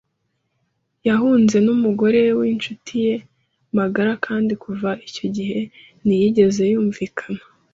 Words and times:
Yahunze 1.07 1.55
n'umugore 1.65 2.21
w'incuti 2.39 2.93
ye 3.05 3.15
magara 3.77 4.13
kandi 4.25 4.53
kuva 4.63 4.89
icyo 5.07 5.25
gihe 5.35 5.59
ntiyigeze 6.03 6.63
yumvikana. 6.71 7.43